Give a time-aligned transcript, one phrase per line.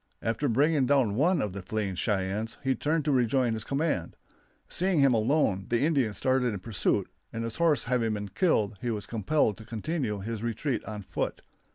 [0.23, 4.15] After bringing down one of the fleeing Cheyennes he turned to rejoin his command.
[4.67, 8.89] Seeing him alone the Indians started in pursuit, and his horse having been killed he
[8.89, 11.43] was compelled to continue his retreat on foot.